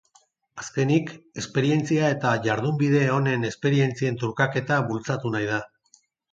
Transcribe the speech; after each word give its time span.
Azkenik, 0.61 1.11
esperientzia 1.41 2.09
eta 2.15 2.33
jardunbide 2.49 3.03
onen 3.19 3.47
esperientzien 3.53 4.21
trukaketa 4.25 4.81
bultzatu 4.91 5.37
nahi 5.39 5.51
da. 5.55 5.65